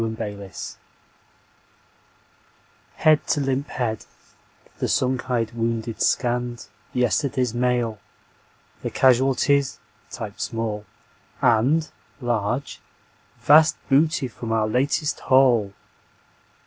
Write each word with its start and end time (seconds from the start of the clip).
Smile, 0.01 0.17
Smile, 0.17 0.35
Smile 0.51 0.77
Head 2.95 3.27
to 3.27 3.39
limp 3.39 3.67
head, 3.67 4.05
the 4.79 4.87
sunk 4.87 5.29
eyed 5.29 5.51
wounded 5.51 6.01
scanned 6.01 6.65
Yesterday's 6.91 7.53
Mail; 7.53 7.99
the 8.81 8.89
casualties 8.89 9.77
(typed 10.09 10.41
small) 10.41 10.87
And 11.39 11.91
(large) 12.19 12.81
Vast 13.41 13.75
Booty 13.89 14.27
from 14.27 14.51
our 14.51 14.67
Latest 14.67 15.19
Haul. 15.19 15.71